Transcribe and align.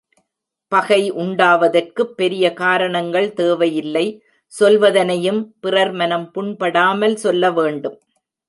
பகை 0.67 1.11
உண்டாவதற்குப் 1.11 2.15
பெரிய 2.15 2.53
காரணங்கள் 2.53 3.33
தேவை 3.33 3.75
இல்லை 3.75 4.05
சொல்வதனையும் 4.59 5.41
பிறர்மனம் 5.59 6.31
புண்படாமல் 6.35 7.13
சொல்ல 7.15 7.51
வேண்டும். 7.51 7.99